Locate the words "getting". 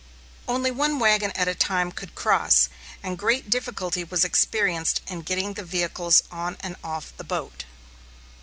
5.21-5.53